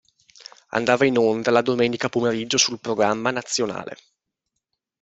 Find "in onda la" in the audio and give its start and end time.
1.05-1.61